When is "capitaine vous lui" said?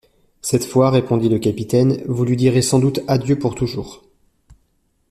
1.37-2.35